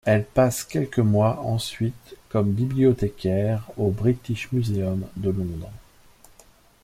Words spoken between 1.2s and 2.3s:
ensuite